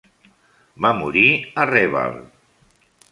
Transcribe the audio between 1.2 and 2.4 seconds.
a Reval.